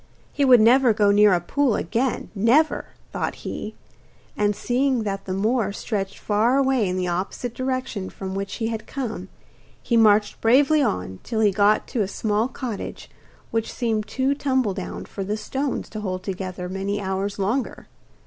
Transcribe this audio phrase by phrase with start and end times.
[0.33, 3.75] He would never go near a pool again, never, thought he;
[4.35, 8.69] and seeing that the moor stretched far away in the opposite direction from which he
[8.69, 9.29] had come,
[9.83, 13.11] he marched bravely on till he got to a small cottage,
[13.51, 17.85] which seemed too tumbledown for the stones to hold together many hours longer.